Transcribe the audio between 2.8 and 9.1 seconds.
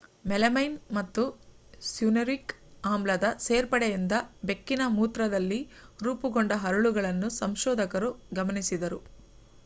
ಆಮ್ಲದ ಸೇರ್ಪಡೆಯಿಂದ ಬೆಕ್ಕಿನ ಮೂತ್ರದಲ್ಲಿ ರೂಪುಗೊಂಡ ಹರಳುಗಳನ್ನು ಸಂಶೋಧಕರು ಗಮನಿಸಿದರು